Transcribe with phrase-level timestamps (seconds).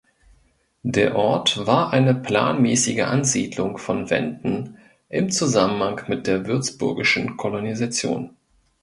[0.81, 8.35] Der Ort war eine planmäßige Ansiedlung von Wenden im Zusammenhang mit der würzburgischen Kolonisation.